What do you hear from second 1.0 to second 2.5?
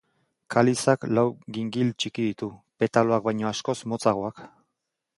lau gingil txiki